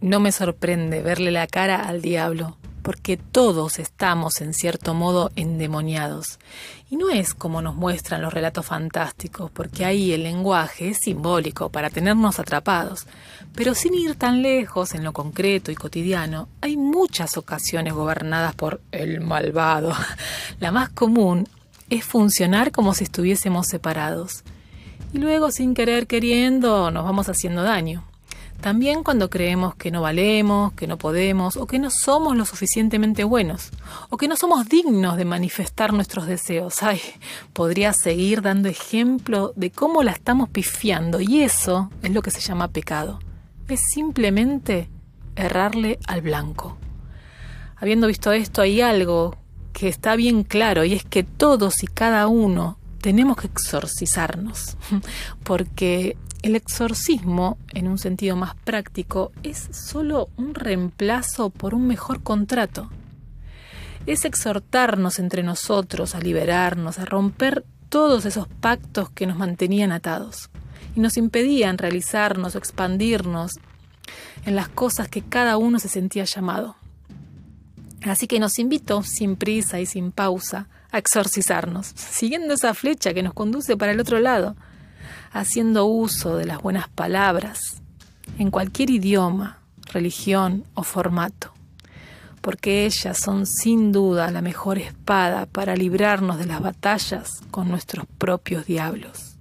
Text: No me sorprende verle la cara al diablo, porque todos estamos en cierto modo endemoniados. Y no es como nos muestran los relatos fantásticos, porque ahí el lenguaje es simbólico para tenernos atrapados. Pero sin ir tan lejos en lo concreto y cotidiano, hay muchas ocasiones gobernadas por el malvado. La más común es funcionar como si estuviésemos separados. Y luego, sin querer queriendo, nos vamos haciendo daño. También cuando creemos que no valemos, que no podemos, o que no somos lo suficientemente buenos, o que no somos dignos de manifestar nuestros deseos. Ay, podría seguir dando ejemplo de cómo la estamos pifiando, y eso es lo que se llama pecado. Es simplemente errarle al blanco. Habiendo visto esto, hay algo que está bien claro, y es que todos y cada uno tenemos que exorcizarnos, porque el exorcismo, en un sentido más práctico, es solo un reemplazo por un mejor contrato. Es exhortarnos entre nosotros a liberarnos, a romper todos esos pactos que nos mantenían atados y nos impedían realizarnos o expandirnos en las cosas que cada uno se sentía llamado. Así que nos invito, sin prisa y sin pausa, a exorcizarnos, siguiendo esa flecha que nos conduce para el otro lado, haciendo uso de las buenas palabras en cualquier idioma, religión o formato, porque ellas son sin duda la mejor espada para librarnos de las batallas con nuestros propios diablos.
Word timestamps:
No 0.00 0.20
me 0.20 0.30
sorprende 0.30 1.00
verle 1.02 1.30
la 1.30 1.46
cara 1.46 1.88
al 1.88 2.02
diablo, 2.02 2.58
porque 2.82 3.16
todos 3.16 3.78
estamos 3.78 4.40
en 4.42 4.52
cierto 4.52 4.92
modo 4.92 5.30
endemoniados. 5.36 6.38
Y 6.90 6.96
no 6.96 7.10
es 7.10 7.34
como 7.34 7.62
nos 7.62 7.74
muestran 7.74 8.20
los 8.20 8.32
relatos 8.32 8.66
fantásticos, 8.66 9.50
porque 9.50 9.84
ahí 9.84 10.12
el 10.12 10.22
lenguaje 10.22 10.90
es 10.90 10.98
simbólico 10.98 11.70
para 11.70 11.90
tenernos 11.90 12.38
atrapados. 12.38 13.06
Pero 13.54 13.74
sin 13.74 13.94
ir 13.94 14.16
tan 14.16 14.42
lejos 14.42 14.94
en 14.94 15.02
lo 15.02 15.12
concreto 15.12 15.72
y 15.72 15.74
cotidiano, 15.74 16.48
hay 16.60 16.76
muchas 16.76 17.38
ocasiones 17.38 17.94
gobernadas 17.94 18.54
por 18.54 18.82
el 18.92 19.20
malvado. 19.22 19.94
La 20.60 20.70
más 20.70 20.90
común 20.90 21.48
es 21.88 22.04
funcionar 22.04 22.70
como 22.70 22.92
si 22.94 23.04
estuviésemos 23.04 23.66
separados. 23.66 24.44
Y 25.12 25.18
luego, 25.18 25.50
sin 25.50 25.74
querer 25.74 26.06
queriendo, 26.06 26.90
nos 26.90 27.04
vamos 27.04 27.28
haciendo 27.28 27.62
daño. 27.62 28.04
También 28.60 29.04
cuando 29.04 29.30
creemos 29.30 29.74
que 29.74 29.90
no 29.90 30.02
valemos, 30.02 30.72
que 30.72 30.86
no 30.86 30.98
podemos, 30.98 31.56
o 31.56 31.66
que 31.66 31.78
no 31.78 31.90
somos 31.90 32.36
lo 32.36 32.44
suficientemente 32.44 33.22
buenos, 33.22 33.70
o 34.10 34.16
que 34.16 34.28
no 34.28 34.36
somos 34.36 34.68
dignos 34.68 35.16
de 35.16 35.24
manifestar 35.24 35.92
nuestros 35.92 36.26
deseos. 36.26 36.82
Ay, 36.82 37.00
podría 37.52 37.92
seguir 37.92 38.42
dando 38.42 38.68
ejemplo 38.68 39.52
de 39.56 39.70
cómo 39.70 40.02
la 40.02 40.12
estamos 40.12 40.48
pifiando, 40.48 41.20
y 41.20 41.42
eso 41.42 41.90
es 42.02 42.10
lo 42.10 42.22
que 42.22 42.30
se 42.30 42.40
llama 42.40 42.68
pecado. 42.68 43.20
Es 43.68 43.80
simplemente 43.92 44.88
errarle 45.36 45.98
al 46.06 46.22
blanco. 46.22 46.76
Habiendo 47.76 48.06
visto 48.06 48.32
esto, 48.32 48.62
hay 48.62 48.80
algo 48.80 49.36
que 49.72 49.88
está 49.88 50.16
bien 50.16 50.42
claro, 50.42 50.84
y 50.84 50.94
es 50.94 51.04
que 51.04 51.22
todos 51.22 51.82
y 51.82 51.86
cada 51.86 52.26
uno 52.26 52.78
tenemos 53.06 53.36
que 53.36 53.46
exorcizarnos, 53.46 54.76
porque 55.44 56.16
el 56.42 56.56
exorcismo, 56.56 57.56
en 57.72 57.86
un 57.86 57.98
sentido 57.98 58.34
más 58.34 58.56
práctico, 58.56 59.30
es 59.44 59.68
solo 59.70 60.28
un 60.36 60.56
reemplazo 60.56 61.50
por 61.50 61.72
un 61.76 61.86
mejor 61.86 62.24
contrato. 62.24 62.90
Es 64.06 64.24
exhortarnos 64.24 65.20
entre 65.20 65.44
nosotros 65.44 66.16
a 66.16 66.20
liberarnos, 66.20 66.98
a 66.98 67.04
romper 67.04 67.64
todos 67.90 68.26
esos 68.26 68.48
pactos 68.48 69.08
que 69.10 69.28
nos 69.28 69.38
mantenían 69.38 69.92
atados 69.92 70.50
y 70.96 70.98
nos 70.98 71.16
impedían 71.16 71.78
realizarnos 71.78 72.56
o 72.56 72.58
expandirnos 72.58 73.52
en 74.44 74.56
las 74.56 74.68
cosas 74.68 75.06
que 75.06 75.22
cada 75.22 75.58
uno 75.58 75.78
se 75.78 75.88
sentía 75.88 76.24
llamado. 76.24 76.74
Así 78.06 78.26
que 78.26 78.38
nos 78.38 78.58
invito, 78.58 79.02
sin 79.02 79.36
prisa 79.36 79.80
y 79.80 79.86
sin 79.86 80.12
pausa, 80.12 80.68
a 80.92 80.98
exorcizarnos, 80.98 81.92
siguiendo 81.94 82.54
esa 82.54 82.72
flecha 82.72 83.12
que 83.12 83.22
nos 83.22 83.34
conduce 83.34 83.76
para 83.76 83.92
el 83.92 84.00
otro 84.00 84.20
lado, 84.20 84.56
haciendo 85.32 85.86
uso 85.86 86.36
de 86.36 86.46
las 86.46 86.62
buenas 86.62 86.88
palabras 86.88 87.82
en 88.38 88.50
cualquier 88.50 88.90
idioma, 88.90 89.58
religión 89.92 90.64
o 90.74 90.82
formato, 90.82 91.52
porque 92.40 92.86
ellas 92.86 93.18
son 93.18 93.46
sin 93.46 93.92
duda 93.92 94.30
la 94.30 94.40
mejor 94.40 94.78
espada 94.78 95.46
para 95.46 95.76
librarnos 95.76 96.38
de 96.38 96.46
las 96.46 96.60
batallas 96.60 97.40
con 97.50 97.68
nuestros 97.68 98.06
propios 98.18 98.66
diablos. 98.66 99.35